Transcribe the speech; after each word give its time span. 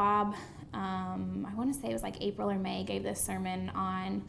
Bob, 0.00 0.34
um, 0.72 1.46
I 1.46 1.54
want 1.54 1.74
to 1.74 1.78
say 1.78 1.90
it 1.90 1.92
was 1.92 2.02
like 2.02 2.22
April 2.22 2.50
or 2.50 2.58
May, 2.58 2.84
gave 2.84 3.02
this 3.02 3.20
sermon 3.20 3.68
on 3.74 4.24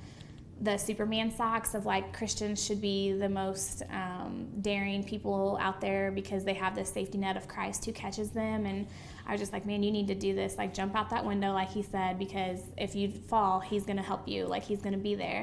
the 0.59 0.75
Superman 0.75 1.33
socks 1.33 1.75
of 1.75 1.85
like 1.85 2.11
Christians 2.11 2.61
should 2.61 2.81
be 2.81 3.13
the 3.13 3.29
most 3.29 3.81
um, 3.89 4.49
daring 4.59 5.01
people 5.01 5.57
out 5.61 5.79
there 5.79 6.11
because 6.11 6.43
they 6.43 6.55
have 6.55 6.75
this 6.75 6.91
safety 6.91 7.17
net 7.17 7.37
of 7.37 7.47
Christ 7.47 7.85
who 7.85 7.93
catches 7.93 8.31
them. 8.31 8.65
And 8.65 8.85
I 9.25 9.31
was 9.31 9.39
just 9.39 9.53
like, 9.53 9.65
man, 9.65 9.81
you 9.81 9.91
need 9.91 10.07
to 10.07 10.15
do 10.15 10.35
this. 10.35 10.57
Like, 10.57 10.73
jump 10.73 10.93
out 10.93 11.09
that 11.11 11.25
window, 11.25 11.53
like 11.53 11.71
he 11.71 11.83
said, 11.83 12.19
because 12.19 12.59
if 12.77 12.93
you 12.93 13.09
fall, 13.09 13.61
he's 13.61 13.85
going 13.85 13.95
to 13.95 14.03
help 14.03 14.27
you. 14.27 14.47
Like, 14.47 14.63
he's 14.63 14.81
going 14.81 14.91
to 14.91 14.99
be 14.99 15.15
there. 15.15 15.41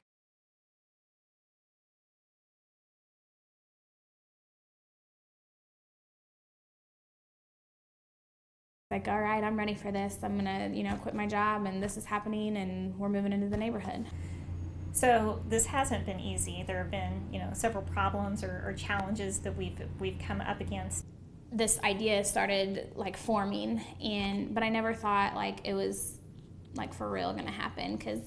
Like 8.98 9.09
all 9.09 9.20
right 9.20 9.45
i'm 9.45 9.57
ready 9.57 9.75
for 9.75 9.93
this 9.93 10.19
i'm 10.23 10.37
gonna 10.37 10.70
you 10.73 10.83
know 10.83 10.95
quit 10.97 11.15
my 11.15 11.27
job 11.27 11.66
and 11.66 11.83
this 11.83 11.97
is 11.97 12.05
happening 12.05 12.56
and 12.56 12.98
we're 12.98 13.09
moving 13.09 13.33
into 13.33 13.48
the 13.48 13.56
neighborhood 13.56 14.05
so 14.98 15.41
this 15.48 15.65
hasn't 15.66 16.06
been 16.06 16.19
easy. 16.19 16.65
There 16.66 16.79
have 16.79 16.91
been, 16.91 17.29
you 17.33 17.39
know, 17.39 17.51
several 17.53 17.84
problems 17.84 18.42
or, 18.42 18.65
or 18.66 18.73
challenges 18.73 19.39
that 19.41 19.56
we've 19.56 19.80
we've 20.01 20.19
come 20.19 20.41
up 20.41 20.61
against. 20.61 21.05
This 21.53 21.79
idea 21.84 22.25
started 22.25 22.92
like 22.97 23.16
forming, 23.16 23.80
and 24.03 24.53
but 24.53 24.65
I 24.65 24.69
never 24.70 24.92
thought 24.92 25.37
like 25.37 25.61
it 25.62 25.75
was 25.75 26.19
like 26.75 26.92
for 26.92 27.09
real 27.09 27.33
going 27.33 27.47
to 27.47 27.53
happen 27.53 27.97
because 27.97 28.19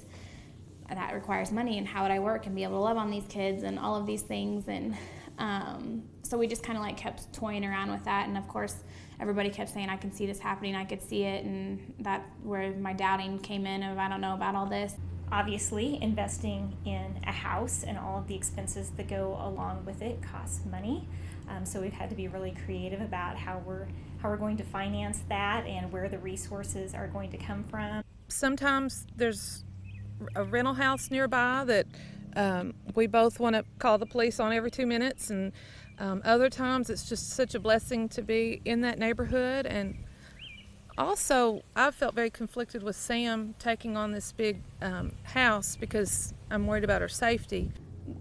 that 0.88 1.13
requires 1.13 1.51
money 1.51 1.77
and 1.77 1.85
how 1.85 2.03
would 2.03 2.12
I 2.12 2.20
work 2.20 2.45
and 2.45 2.55
be 2.55 2.63
able 2.63 2.77
to 2.77 2.84
love 2.84 2.98
on 2.98 3.12
these 3.12 3.26
kids 3.27 3.63
and 3.63 3.77
all 3.77 3.95
of 3.95 4.05
these 4.05 4.21
things 4.21 4.70
and 4.70 4.95
um, 5.40 6.04
so 6.32 6.37
we 6.37 6.48
just 6.48 6.63
kind 6.63 6.77
of 6.77 6.84
like 6.84 6.98
kept 6.98 7.32
toying 7.34 7.63
around 7.65 7.91
with 7.91 8.04
that 8.05 8.27
and 8.27 8.37
of 8.37 8.48
course 8.48 8.76
everybody 9.20 9.49
kept 9.49 9.70
saying 9.70 9.90
I 9.90 9.98
can 9.98 10.12
see 10.12 10.26
this 10.26 10.40
happening 10.40 10.76
I 10.76 10.85
could 10.85 11.01
see 11.01 11.23
it 11.23 11.43
and 11.43 11.93
that 11.99 12.26
where 12.41 12.71
my 12.71 12.93
doubting 12.93 13.38
came 13.40 13.68
in 13.68 13.84
of 13.84 13.98
I 13.98 14.10
don't 14.10 14.21
know 14.21 14.34
about 14.34 14.55
all 14.55 14.65
this 14.65 14.96
Obviously, 15.32 15.98
investing 16.01 16.76
in 16.84 17.18
a 17.26 17.32
house 17.32 17.85
and 17.88 17.98
all 17.98 18.20
of 18.20 18.27
the 18.27 18.35
expenses 18.35 18.90
that 18.98 19.07
go 19.07 19.40
along 19.41 19.85
with 19.85 20.01
it 20.01 20.21
costs 20.21 20.65
money. 20.65 21.07
Um, 21.48 21.65
so 21.65 21.79
we've 21.79 21.93
had 21.93 22.10
to 22.10 22.18
be 22.18 22.27
really 22.27 22.54
creative 22.66 22.99
about 22.99 23.38
how 23.38 23.62
we're 23.66 23.88
how 24.21 24.29
we're 24.29 24.38
going 24.38 24.57
to 24.57 24.63
finance 24.63 25.23
that 25.29 25.66
and 25.66 25.91
where 25.91 26.10
the 26.10 26.20
resources 26.20 26.93
are 26.93 27.07
going 27.07 27.32
to 27.32 27.38
come 27.38 27.63
from. 27.63 28.04
Sometimes 28.27 29.07
there's 29.16 29.63
a 30.35 30.43
rental 30.43 30.73
house 30.73 31.10
nearby 31.10 31.63
that 31.66 31.88
um, 32.35 32.73
we 32.93 33.07
both 33.07 33.40
want 33.40 33.55
to 33.55 33.63
call 33.79 33.98
the 33.98 34.05
police 34.05 34.40
on 34.40 34.51
every 34.51 34.70
two 34.70 34.85
minutes, 34.85 35.29
and 35.29 35.54
um, 36.02 36.21
other 36.26 36.49
times 36.49 36.90
it's 36.90 37.07
just 37.07 37.30
such 37.30 37.55
a 37.55 37.60
blessing 37.60 38.10
to 38.10 38.21
be 38.21 38.62
in 38.66 38.82
that 38.82 38.99
neighborhood 38.99 39.66
and 39.66 39.96
also, 40.98 41.63
I 41.76 41.91
felt 41.91 42.16
very 42.16 42.30
conflicted 42.30 42.84
with 42.84 42.96
Sam 42.96 43.55
taking 43.60 43.96
on 43.96 44.12
this 44.12 44.32
big 44.32 44.62
um, 44.82 45.13
house 45.24 45.76
because 45.76 46.34
I'm 46.49 46.68
worried 46.68 46.84
about 46.84 47.02
her 47.02 47.07
safety. 47.07 47.72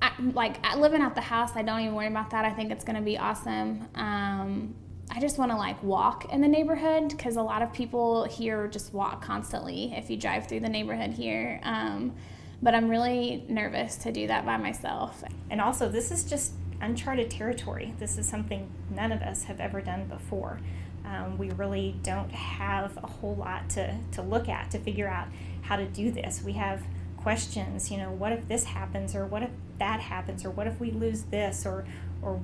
I, 0.00 0.12
like 0.32 0.64
living 0.76 1.02
out 1.02 1.14
the 1.14 1.20
house, 1.20 1.50
I 1.56 1.62
don't 1.62 1.80
even 1.80 1.94
worry 1.94 2.06
about 2.06 2.30
that. 2.30 2.44
I 2.44 2.50
think 2.50 2.70
it's 2.70 2.84
going 2.84 2.96
to 2.96 3.02
be 3.02 3.18
awesome. 3.18 3.88
Um, 3.94 4.74
I 5.10 5.18
just 5.20 5.36
want 5.36 5.50
to 5.50 5.56
like 5.56 5.82
walk 5.82 6.32
in 6.32 6.40
the 6.40 6.48
neighborhood 6.48 7.08
because 7.10 7.36
a 7.36 7.42
lot 7.42 7.62
of 7.62 7.72
people 7.72 8.24
here 8.24 8.68
just 8.68 8.94
walk 8.94 9.22
constantly 9.22 9.92
if 9.96 10.08
you 10.08 10.16
drive 10.16 10.46
through 10.46 10.60
the 10.60 10.68
neighborhood 10.68 11.10
here. 11.10 11.60
Um, 11.64 12.14
but 12.62 12.74
I'm 12.74 12.88
really 12.88 13.44
nervous 13.48 13.96
to 13.96 14.12
do 14.12 14.26
that 14.28 14.46
by 14.46 14.56
myself. 14.58 15.24
And 15.50 15.60
also, 15.60 15.88
this 15.88 16.10
is 16.10 16.24
just 16.24 16.52
uncharted 16.80 17.30
territory. 17.30 17.94
This 17.98 18.18
is 18.18 18.28
something 18.28 18.70
none 18.90 19.12
of 19.12 19.22
us 19.22 19.44
have 19.44 19.60
ever 19.60 19.80
done 19.80 20.06
before. 20.06 20.60
Um, 21.04 21.38
we 21.38 21.50
really 21.50 21.96
don't 22.02 22.30
have 22.30 22.96
a 22.98 23.06
whole 23.06 23.34
lot 23.34 23.70
to, 23.70 23.96
to 24.12 24.22
look 24.22 24.48
at 24.48 24.70
to 24.72 24.78
figure 24.78 25.08
out 25.08 25.28
how 25.62 25.76
to 25.76 25.86
do 25.86 26.10
this. 26.10 26.42
We 26.42 26.52
have 26.52 26.82
questions, 27.16 27.90
you 27.90 27.98
know, 27.98 28.10
what 28.10 28.32
if 28.32 28.48
this 28.48 28.64
happens, 28.64 29.14
or 29.14 29.26
what 29.26 29.42
if 29.42 29.50
that 29.78 30.00
happens, 30.00 30.44
or 30.44 30.50
what 30.50 30.66
if 30.66 30.80
we 30.80 30.90
lose 30.90 31.24
this, 31.24 31.66
or, 31.66 31.84
or 32.22 32.40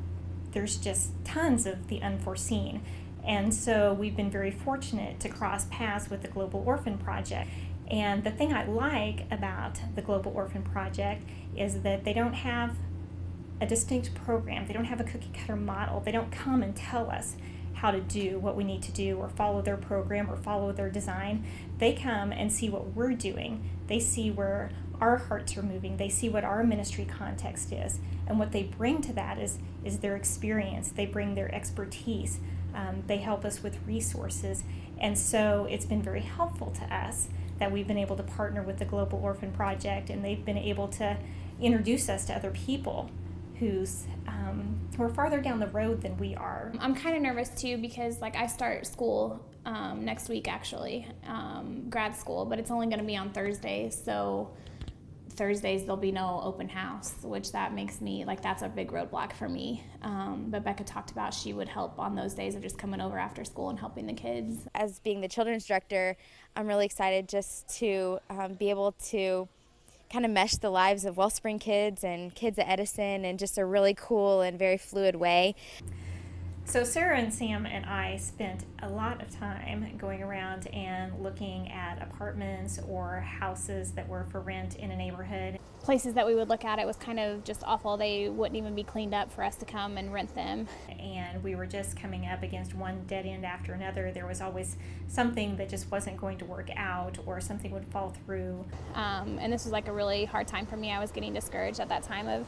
there's 0.53 0.77
just 0.77 1.13
tons 1.25 1.67
of 1.67 1.89
the 1.89 2.01
unforeseen. 2.03 2.83
And 3.25 3.53
so 3.53 3.93
we've 3.93 4.17
been 4.17 4.31
very 4.31 4.51
fortunate 4.51 5.19
to 5.21 5.29
cross 5.29 5.67
paths 5.71 6.09
with 6.09 6.23
the 6.23 6.29
Global 6.29 6.63
Orphan 6.65 6.97
Project. 6.97 7.51
And 7.91 8.25
the 8.25 8.31
thing 8.31 8.53
I 8.53 8.65
like 8.65 9.27
about 9.31 9.81
the 9.95 10.03
Global 10.03 10.33
Orphan 10.35 10.63
Project 10.63 11.23
is 11.57 11.83
that 11.83 12.05
they 12.05 12.13
don't 12.13 12.35
have 12.35 12.77
a 13.61 13.67
distinct 13.67 14.15
program, 14.15 14.67
they 14.67 14.73
don't 14.73 14.85
have 14.85 15.01
a 15.01 15.05
cookie 15.05 15.31
cutter 15.33 15.57
model, 15.57 16.01
they 16.01 16.13
don't 16.13 16.31
come 16.31 16.63
and 16.63 16.77
tell 16.77 17.11
us 17.11 17.37
how 17.77 17.91
to 17.91 18.01
do 18.01 18.39
what 18.39 18.57
we 18.57 18.65
need 18.65 18.83
to 18.83 18.93
do 18.93 19.19
or 19.19 19.29
follow 19.29 19.61
their 19.61 19.77
program 19.77 20.31
or 20.31 20.37
follow 20.37 20.73
their 20.73 20.91
design. 20.91 21.45
They 21.79 21.93
come 21.93 22.33
and 22.33 22.51
see 22.51 22.71
what 22.71 22.95
we're 22.95 23.13
doing. 23.13 23.69
They 23.87 24.01
see 24.01 24.31
where 24.31 24.71
our 24.99 25.19
hearts 25.19 25.57
are 25.59 25.63
moving. 25.63 25.99
They 25.99 26.09
see 26.09 26.31
what 26.31 26.43
our 26.43 26.65
ministry 26.65 27.05
context 27.05 27.73
is. 27.73 27.99
And 28.27 28.39
what 28.39 28.53
they 28.53 28.63
bring 28.63 29.03
to 29.03 29.13
that 29.13 29.39
is, 29.39 29.59
is 29.85 29.99
their 29.99 30.17
experience. 30.17 30.89
They 30.89 31.05
bring 31.05 31.35
their 31.35 31.55
expertise. 31.55 32.41
Um, 32.75 33.03
they 33.07 33.19
help 33.19 33.45
us 33.45 33.63
with 33.63 33.79
resources. 33.87 34.65
And 34.99 35.19
so 35.19 35.67
it's 35.71 35.85
been 35.85 36.03
very 36.03 36.23
helpful 36.23 36.71
to 36.71 36.85
us 36.95 37.29
that 37.59 37.71
we've 37.71 37.87
been 37.87 37.99
able 37.99 38.17
to 38.17 38.23
partner 38.23 38.63
with 38.63 38.79
the 38.79 38.85
Global 38.87 39.19
Orphan 39.19 39.53
Project 39.53 40.09
and 40.11 40.25
they've 40.25 40.45
been 40.45 40.59
able 40.59 40.89
to 40.89 41.19
introduce 41.61 42.09
us 42.09 42.25
to 42.27 42.35
other 42.35 42.51
people 42.51 43.11
who's 43.59 44.07
um, 44.27 44.79
who 44.97 45.03
are 45.03 45.09
farther 45.09 45.41
down 45.41 45.59
the 45.59 45.69
road 45.69 46.01
than 46.03 46.17
we 46.19 46.35
are. 46.35 46.73
I'm 46.79 46.95
kind 46.95 47.17
of 47.17 47.23
nervous 47.23 47.49
too 47.51 47.79
because 47.79 48.21
like 48.21 48.37
I 48.37 48.47
start 48.47 48.87
school 48.87 49.45
um, 49.65 50.05
next 50.05 50.29
week 50.29 50.49
actually, 50.49 51.07
um, 51.27 51.87
grad 51.89 52.15
school, 52.15 52.45
but 52.45 52.59
it's 52.59 52.71
only 52.71 52.87
going 52.87 52.99
to 52.99 53.05
be 53.05 53.17
on 53.17 53.31
Thursdays. 53.31 54.01
So 54.03 54.51
Thursdays 55.31 55.83
there'll 55.83 55.97
be 55.97 56.13
no 56.13 56.41
open 56.43 56.69
house, 56.69 57.15
which 57.23 57.53
that 57.53 57.75
makes 57.75 58.01
me 58.01 58.25
like 58.25 58.43
that's 58.43 58.63
a 58.63 58.69
big 58.69 58.91
roadblock 58.91 59.33
for 59.33 59.49
me. 59.49 59.85
Um, 60.03 60.47
but 60.49 60.65
Becca 60.65 60.85
talked 60.85 61.11
about 61.11 61.35
she 61.35 61.53
would 61.53 61.69
help 61.69 61.99
on 61.99 62.15
those 62.15 62.35
days 62.35 62.55
of 62.55 62.63
just 62.63 62.79
coming 62.79 63.01
over 63.01 63.19
after 63.19 63.45
school 63.45 63.71
and 63.71 63.79
helping 63.79 64.07
the 64.07 64.15
kids. 64.15 64.67
As 64.75 64.99
being 65.01 65.21
the 65.21 65.29
children's 65.29 65.67
director, 65.67 66.17
I'm 66.55 66.67
really 66.67 66.87
excited 66.87 67.29
just 67.29 67.69
to 67.79 68.19
um, 68.31 68.55
be 68.55 68.71
able 68.71 68.93
to 69.09 69.49
kind 70.13 70.25
of 70.25 70.31
mesh 70.31 70.57
the 70.57 70.71
lives 70.71 71.05
of 71.05 71.17
Wellspring 71.17 71.59
kids 71.59 72.05
and 72.05 72.35
kids 72.35 72.59
at 72.59 72.69
Edison 72.69 73.25
in 73.25 73.39
just 73.39 73.59
a 73.59 73.65
really 73.65 73.95
cool 73.95 74.41
and 74.41 74.59
very 74.59 74.79
fluid 74.79 75.17
way. 75.17 75.55
So, 76.69 76.83
Sarah 76.83 77.17
and 77.17 77.33
Sam 77.33 77.65
and 77.65 77.87
I 77.87 78.17
spent 78.17 78.65
a 78.83 78.89
lot 78.89 79.23
of 79.23 79.31
time 79.31 79.97
going 79.97 80.21
around 80.21 80.67
and 80.75 81.17
looking 81.23 81.71
at 81.71 82.03
apartments 82.03 82.81
or 82.89 83.21
houses 83.21 83.93
that 83.93 84.09
were 84.09 84.27
for 84.33 84.41
rent 84.41 84.75
in 84.75 84.91
a 84.91 84.97
neighborhood. 84.97 85.61
Places 85.83 86.15
that 86.15 86.27
we 86.27 86.35
would 86.35 86.49
look 86.49 86.65
at, 86.65 86.81
it 86.81 86.87
was 86.87 86.97
kind 86.97 87.21
of 87.21 87.45
just 87.45 87.63
awful. 87.65 87.97
They 87.97 88.29
wouldn't 88.29 88.57
even 88.57 88.75
be 88.75 88.83
cleaned 88.83 89.15
up 89.15 89.31
for 89.31 89.45
us 89.45 89.55
to 89.57 89.65
come 89.65 89.97
and 89.97 90.13
rent 90.13 90.35
them. 90.35 90.67
And 90.99 91.41
we 91.45 91.55
were 91.55 91.67
just 91.67 91.97
coming 91.97 92.27
up 92.27 92.43
against 92.43 92.75
one 92.75 93.05
dead 93.07 93.27
end 93.27 93.47
after 93.47 93.73
another. 93.73 94.11
There 94.11 94.27
was 94.27 94.41
always 94.41 94.77
something 95.07 95.57
that 95.59 95.69
just 95.69 95.89
wasn't 95.93 96.17
going 96.17 96.39
to 96.39 96.45
work 96.45 96.71
out 96.77 97.17
or 97.27 97.41
something 97.41 97.71
would 97.71 97.87
fall 97.87 98.13
through. 98.27 98.65
Um, 98.95 99.39
and 99.41 99.53
this 99.53 99.65
was 99.65 99.73
like 99.73 99.87
a 99.87 99.93
really 99.93 100.25
hard 100.25 100.49
time 100.49 100.67
for 100.67 100.77
me. 100.77 100.91
I 100.91 100.99
was 100.99 101.13
getting 101.13 101.33
discouraged 101.33 101.79
at 101.79 101.89
that 101.91 102.03
time 102.03 102.27
of 102.27 102.45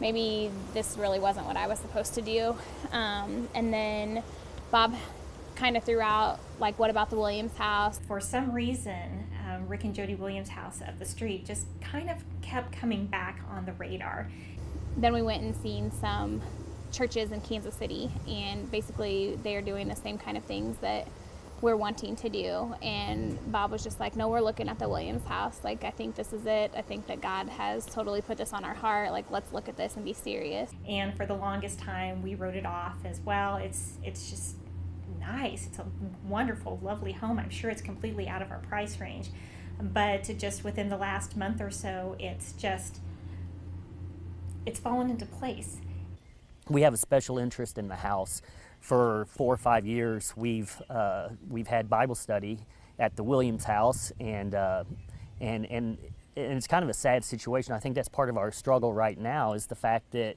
maybe 0.00 0.50
this 0.74 0.96
really 0.98 1.18
wasn't 1.18 1.46
what 1.46 1.56
I 1.56 1.66
was 1.66 1.78
supposed 1.78 2.14
to 2.14 2.22
do. 2.22 2.56
Um, 2.92 3.48
and 3.54 3.72
then 3.72 4.22
Bob 4.70 4.94
kind 5.54 5.76
of 5.76 5.84
threw 5.84 6.00
out, 6.00 6.40
like, 6.58 6.78
what 6.78 6.90
about 6.90 7.10
the 7.10 7.16
Williams 7.16 7.56
house? 7.56 8.00
For 8.08 8.20
some 8.20 8.52
reason, 8.52 9.26
um, 9.46 9.68
Rick 9.68 9.84
and 9.84 9.94
Jody 9.94 10.14
Williams' 10.14 10.48
house 10.48 10.80
up 10.86 10.98
the 10.98 11.04
street 11.04 11.44
just 11.44 11.66
kind 11.80 12.10
of 12.10 12.16
kept 12.40 12.72
coming 12.72 13.06
back 13.06 13.40
on 13.50 13.64
the 13.64 13.72
radar. 13.72 14.30
Then 14.96 15.12
we 15.12 15.22
went 15.22 15.42
and 15.42 15.54
seen 15.56 15.90
some 15.90 16.42
churches 16.90 17.32
in 17.32 17.40
Kansas 17.40 17.74
City, 17.74 18.10
and 18.28 18.70
basically 18.70 19.38
they 19.42 19.56
are 19.56 19.62
doing 19.62 19.88
the 19.88 19.96
same 19.96 20.18
kind 20.18 20.36
of 20.36 20.44
things 20.44 20.76
that 20.78 21.06
we're 21.62 21.76
wanting 21.76 22.16
to 22.16 22.28
do. 22.28 22.74
And 22.82 23.38
Bob 23.50 23.70
was 23.70 23.82
just 23.82 24.00
like, 24.00 24.16
no, 24.16 24.28
we're 24.28 24.40
looking 24.40 24.68
at 24.68 24.78
the 24.78 24.88
Williams 24.88 25.24
house. 25.24 25.60
Like, 25.62 25.84
I 25.84 25.90
think 25.90 26.16
this 26.16 26.32
is 26.32 26.44
it. 26.44 26.72
I 26.76 26.82
think 26.82 27.06
that 27.06 27.20
God 27.20 27.48
has 27.48 27.86
totally 27.86 28.20
put 28.20 28.36
this 28.36 28.52
on 28.52 28.64
our 28.64 28.74
heart. 28.74 29.12
Like, 29.12 29.30
let's 29.30 29.52
look 29.52 29.68
at 29.68 29.76
this 29.76 29.94
and 29.94 30.04
be 30.04 30.12
serious. 30.12 30.70
And 30.88 31.16
for 31.16 31.24
the 31.24 31.34
longest 31.34 31.78
time, 31.78 32.20
we 32.20 32.34
wrote 32.34 32.56
it 32.56 32.66
off 32.66 32.96
as 33.04 33.20
well. 33.20 33.56
It's, 33.56 33.92
it's 34.02 34.28
just 34.28 34.56
nice. 35.20 35.68
It's 35.68 35.78
a 35.78 35.86
wonderful, 36.26 36.80
lovely 36.82 37.12
home. 37.12 37.38
I'm 37.38 37.50
sure 37.50 37.70
it's 37.70 37.82
completely 37.82 38.26
out 38.26 38.42
of 38.42 38.50
our 38.50 38.58
price 38.58 39.00
range. 39.00 39.30
But 39.80 40.24
just 40.38 40.64
within 40.64 40.88
the 40.88 40.96
last 40.96 41.36
month 41.36 41.60
or 41.60 41.70
so, 41.70 42.16
it's 42.18 42.52
just, 42.52 43.00
it's 44.66 44.80
fallen 44.80 45.10
into 45.10 45.26
place. 45.26 45.78
We 46.68 46.82
have 46.82 46.94
a 46.94 46.98
special 46.98 47.38
interest 47.38 47.78
in 47.78 47.88
the 47.88 47.96
house 47.96 48.42
for 48.82 49.26
four 49.30 49.54
or 49.54 49.56
five 49.56 49.86
years, 49.86 50.34
we've 50.36 50.82
uh, 50.90 51.28
we've 51.48 51.68
had 51.68 51.88
Bible 51.88 52.16
study 52.16 52.58
at 52.98 53.16
the 53.16 53.22
Williams 53.22 53.64
House, 53.64 54.12
and 54.20 54.54
uh, 54.54 54.84
and 55.40 55.64
and 55.66 55.98
and 56.36 56.52
it's 56.56 56.66
kind 56.66 56.82
of 56.82 56.90
a 56.90 56.94
sad 56.94 57.24
situation. 57.24 57.72
I 57.74 57.78
think 57.78 57.94
that's 57.94 58.08
part 58.08 58.28
of 58.28 58.36
our 58.36 58.50
struggle 58.50 58.92
right 58.92 59.18
now 59.18 59.52
is 59.52 59.66
the 59.66 59.76
fact 59.76 60.10
that 60.10 60.34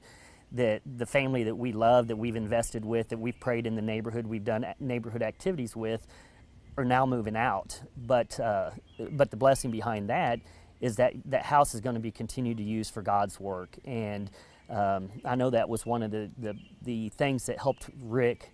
that 0.52 0.82
the 0.86 1.06
family 1.06 1.42
that 1.42 1.56
we 1.56 1.72
love, 1.72 2.06
that 2.06 2.16
we've 2.16 2.36
invested 2.36 2.84
with, 2.84 3.08
that 3.08 3.18
we've 3.18 3.38
prayed 3.40 3.66
in 3.66 3.74
the 3.74 3.82
neighborhood, 3.82 4.28
we've 4.28 4.44
done 4.44 4.64
neighborhood 4.78 5.22
activities 5.22 5.74
with, 5.74 6.06
are 6.78 6.84
now 6.84 7.04
moving 7.04 7.36
out. 7.36 7.82
But 7.96 8.38
uh, 8.38 8.70
but 9.10 9.32
the 9.32 9.36
blessing 9.36 9.72
behind 9.72 10.08
that 10.08 10.38
is 10.80 10.96
that 10.96 11.14
that 11.24 11.44
house 11.46 11.74
is 11.74 11.80
going 11.80 11.94
to 11.94 12.00
be 12.00 12.12
continued 12.12 12.58
to 12.58 12.62
use 12.62 12.88
for 12.88 13.02
God's 13.02 13.40
work. 13.40 13.76
And 13.84 14.30
um, 14.68 15.10
I 15.24 15.36
know 15.36 15.50
that 15.50 15.68
was 15.68 15.86
one 15.86 16.02
of 16.02 16.10
the, 16.10 16.30
the 16.38 16.54
the 16.82 17.08
things 17.10 17.46
that 17.46 17.58
helped 17.58 17.88
Rick 18.02 18.52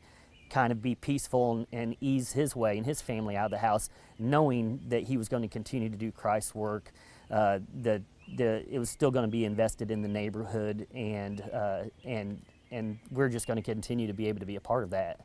kind 0.51 0.71
of 0.71 0.83
be 0.83 0.95
peaceful 0.95 1.53
and, 1.53 1.67
and 1.73 1.97
ease 2.01 2.33
his 2.33 2.55
way 2.55 2.77
and 2.77 2.85
his 2.85 3.01
family 3.01 3.37
out 3.37 3.47
of 3.47 3.51
the 3.51 3.59
house, 3.59 3.89
knowing 4.19 4.81
that 4.89 5.05
he 5.05 5.17
was 5.17 5.29
going 5.29 5.43
to 5.43 5.49
continue 5.49 5.89
to 5.89 5.97
do 5.97 6.13
Christ's 6.13 6.55
work. 6.55 6.93
Uh, 7.31 7.61
the 7.83 8.03
the 8.37 8.65
it 8.71 8.79
was 8.79 8.91
still 8.91 9.11
going 9.11 9.25
to 9.25 9.31
be 9.31 9.45
invested 9.45 9.91
in 9.91 10.03
the 10.03 10.09
neighborhood, 10.09 10.87
and 10.95 11.43
uh, 11.53 11.85
and 12.05 12.43
and 12.71 12.99
we're 13.11 13.29
just 13.29 13.47
going 13.47 13.57
to 13.57 13.63
continue 13.63 14.07
to 14.07 14.13
be 14.13 14.29
able 14.29 14.41
to 14.41 14.47
be 14.47 14.57
a 14.57 14.61
part 14.61 14.85
of 14.85 14.91
that. 14.91 15.21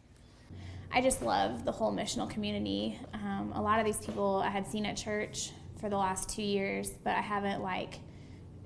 I 0.91 1.01
just 1.01 1.21
love 1.21 1.65
the 1.65 1.71
whole 1.71 1.91
missional 1.91 2.29
community. 2.29 2.97
Um, 3.13 3.51
a 3.55 3.61
lot 3.61 3.79
of 3.79 3.85
these 3.85 3.97
people 3.97 4.37
I 4.37 4.49
had 4.49 4.65
seen 4.65 4.85
at 4.85 4.95
church 4.95 5.51
for 5.79 5.89
the 5.89 5.97
last 5.97 6.29
two 6.29 6.41
years, 6.41 6.91
but 7.03 7.15
I 7.15 7.21
haven't 7.21 7.61
like 7.61 7.99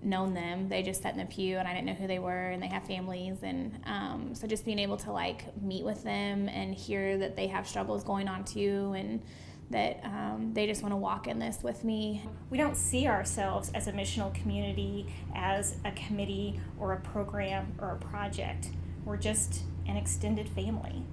known 0.03 0.33
them. 0.33 0.67
They 0.69 0.81
just 0.83 1.01
sat 1.01 1.13
in 1.13 1.19
the 1.19 1.25
pew 1.25 1.57
and 1.57 1.67
I 1.67 1.73
didn't 1.73 1.85
know 1.85 1.93
who 1.93 2.07
they 2.07 2.19
were 2.19 2.49
and 2.49 2.61
they 2.61 2.67
have 2.67 2.85
families. 2.85 3.37
And 3.43 3.79
um, 3.85 4.33
so 4.33 4.47
just 4.47 4.65
being 4.65 4.79
able 4.79 4.97
to 4.97 5.11
like 5.11 5.45
meet 5.61 5.83
with 5.83 6.03
them 6.03 6.49
and 6.49 6.73
hear 6.73 7.17
that 7.19 7.35
they 7.35 7.47
have 7.47 7.67
struggles 7.67 8.03
going 8.03 8.27
on 8.27 8.43
too 8.43 8.93
and 8.97 9.21
that 9.69 10.01
um, 10.03 10.51
they 10.53 10.67
just 10.67 10.81
want 10.81 10.91
to 10.91 10.97
walk 10.97 11.27
in 11.27 11.39
this 11.39 11.59
with 11.63 11.83
me. 11.83 12.23
We 12.49 12.57
don't 12.57 12.75
see 12.75 13.07
ourselves 13.07 13.71
as 13.73 13.87
a 13.87 13.93
missional 13.93 14.33
community, 14.33 15.07
as 15.33 15.77
a 15.85 15.91
committee 15.91 16.59
or 16.79 16.93
a 16.93 16.99
program 16.99 17.73
or 17.79 17.91
a 17.91 17.97
project. 17.97 18.69
We're 19.05 19.17
just 19.17 19.61
an 19.87 19.97
extended 19.97 20.49
family. 20.49 21.03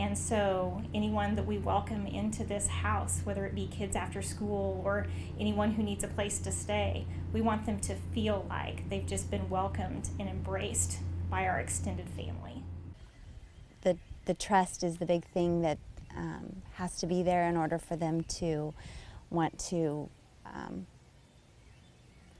And 0.00 0.16
so, 0.16 0.80
anyone 0.94 1.34
that 1.34 1.44
we 1.44 1.58
welcome 1.58 2.06
into 2.06 2.42
this 2.42 2.66
house, 2.66 3.20
whether 3.24 3.44
it 3.44 3.54
be 3.54 3.66
kids 3.66 3.94
after 3.94 4.22
school 4.22 4.80
or 4.82 5.06
anyone 5.38 5.72
who 5.72 5.82
needs 5.82 6.02
a 6.02 6.08
place 6.08 6.38
to 6.38 6.50
stay, 6.50 7.04
we 7.34 7.42
want 7.42 7.66
them 7.66 7.78
to 7.80 7.94
feel 8.14 8.46
like 8.48 8.88
they've 8.88 9.04
just 9.04 9.30
been 9.30 9.50
welcomed 9.50 10.08
and 10.18 10.26
embraced 10.26 11.00
by 11.28 11.46
our 11.46 11.60
extended 11.60 12.08
family. 12.08 12.62
The, 13.82 13.98
the 14.24 14.32
trust 14.32 14.82
is 14.82 14.96
the 14.96 15.04
big 15.04 15.26
thing 15.26 15.60
that 15.60 15.76
um, 16.16 16.62
has 16.76 16.96
to 17.00 17.06
be 17.06 17.22
there 17.22 17.46
in 17.46 17.58
order 17.58 17.78
for 17.78 17.96
them 17.96 18.22
to 18.22 18.72
want 19.28 19.58
to 19.68 20.08
um, 20.46 20.86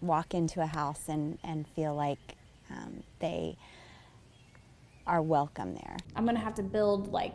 walk 0.01 0.33
into 0.33 0.63
a 0.63 0.67
house 0.67 1.11
and, 1.11 1.39
and 1.45 1.69
feel 1.69 1.95
like 1.95 2.37
um, 2.71 3.03
they 3.19 3.59
are 5.07 5.21
welcome 5.21 5.75
there. 5.75 5.99
I'm 6.17 6.25
gonna 6.25 6.39
have 6.39 6.55
to 6.55 6.63
build 6.63 7.13
like 7.13 7.35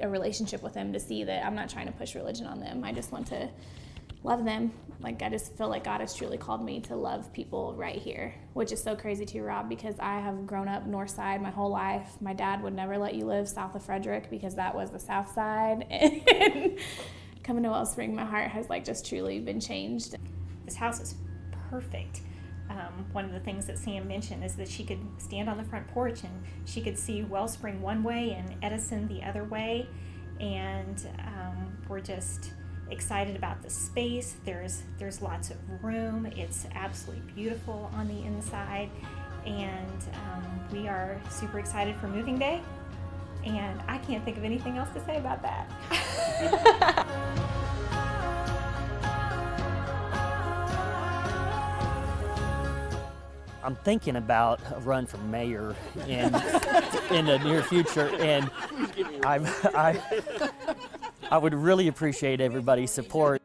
a 0.00 0.08
relationship 0.08 0.62
with 0.62 0.74
them 0.74 0.92
to 0.92 1.00
see 1.00 1.24
that 1.24 1.44
I'm 1.44 1.54
not 1.54 1.68
trying 1.68 1.86
to 1.86 1.92
push 1.92 2.14
religion 2.14 2.46
on 2.46 2.60
them. 2.60 2.84
I 2.84 2.92
just 2.92 3.12
want 3.12 3.26
to 3.28 3.48
love 4.22 4.44
them. 4.44 4.72
Like 5.00 5.22
I 5.22 5.28
just 5.28 5.56
feel 5.56 5.68
like 5.68 5.84
God 5.84 6.00
has 6.00 6.14
truly 6.14 6.36
called 6.38 6.64
me 6.64 6.80
to 6.80 6.96
love 6.96 7.32
people 7.32 7.74
right 7.76 7.96
here, 7.96 8.34
which 8.54 8.72
is 8.72 8.82
so 8.82 8.96
crazy 8.96 9.24
too, 9.24 9.42
Rob, 9.42 9.68
because 9.68 9.94
I 9.98 10.18
have 10.20 10.46
grown 10.46 10.68
up 10.68 10.86
north 10.86 11.10
side 11.10 11.40
my 11.40 11.50
whole 11.50 11.70
life. 11.70 12.16
My 12.20 12.32
dad 12.32 12.62
would 12.62 12.74
never 12.74 12.98
let 12.98 13.14
you 13.14 13.24
live 13.24 13.48
south 13.48 13.74
of 13.74 13.82
Frederick 13.82 14.30
because 14.30 14.54
that 14.56 14.74
was 14.74 14.90
the 14.90 15.00
south 15.00 15.32
side. 15.32 15.86
And 16.28 16.78
coming 17.42 17.62
to 17.62 17.70
Wellspring, 17.70 18.14
my 18.14 18.24
heart 18.24 18.50
has 18.50 18.68
like 18.68 18.84
just 18.84 19.06
truly 19.06 19.38
been 19.38 19.60
changed. 19.60 20.16
This 20.64 20.74
house 20.74 21.00
is 21.00 21.14
perfect. 21.70 22.20
Um, 22.68 23.06
one 23.12 23.24
of 23.24 23.32
the 23.32 23.40
things 23.40 23.66
that 23.66 23.78
Sam 23.78 24.08
mentioned 24.08 24.44
is 24.44 24.56
that 24.56 24.68
she 24.68 24.84
could 24.84 25.00
stand 25.18 25.48
on 25.48 25.56
the 25.56 25.64
front 25.64 25.86
porch 25.88 26.24
and 26.24 26.42
she 26.64 26.80
could 26.80 26.98
see 26.98 27.22
Wellspring 27.22 27.80
one 27.80 28.02
way 28.02 28.32
and 28.32 28.54
Edison 28.62 29.06
the 29.08 29.22
other 29.22 29.44
way. 29.44 29.88
And 30.40 31.06
um, 31.20 31.76
we're 31.88 32.00
just 32.00 32.52
excited 32.90 33.36
about 33.36 33.62
the 33.62 33.70
space. 33.70 34.36
There's 34.44 34.82
there's 34.98 35.22
lots 35.22 35.50
of 35.50 35.56
room. 35.82 36.26
It's 36.36 36.66
absolutely 36.74 37.22
beautiful 37.34 37.90
on 37.94 38.08
the 38.08 38.22
inside, 38.22 38.90
and 39.44 40.04
um, 40.14 40.44
we 40.72 40.88
are 40.88 41.20
super 41.30 41.58
excited 41.58 41.96
for 41.96 42.08
moving 42.08 42.38
day. 42.38 42.60
And 43.44 43.80
I 43.86 43.98
can't 43.98 44.24
think 44.24 44.36
of 44.38 44.44
anything 44.44 44.76
else 44.76 44.88
to 44.94 45.04
say 45.04 45.18
about 45.18 45.40
that. 45.42 47.06
I'm 53.66 53.74
thinking 53.74 54.14
about 54.14 54.60
a 54.72 54.78
run 54.78 55.06
for 55.06 55.18
mayor 55.18 55.74
in 56.06 56.26
in 57.10 57.26
the 57.26 57.40
near 57.42 57.64
future, 57.64 58.08
and 58.20 58.48
I'm, 59.24 59.44
I 59.74 60.00
I 61.32 61.36
would 61.36 61.52
really 61.52 61.88
appreciate 61.88 62.40
everybody's 62.40 62.92
support. 62.92 63.42